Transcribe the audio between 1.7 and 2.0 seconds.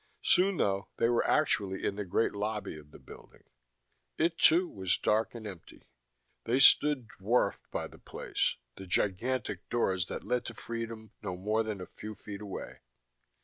in